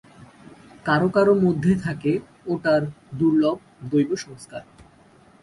কারও 0.85 1.07
কারও 1.09 1.33
মধ্যে 1.45 1.71
থাকে 1.83 2.11
ওটার 2.45 2.81
দুর্লভ 3.19 3.57
দৈব 3.91 4.09
সংস্কার। 4.15 4.63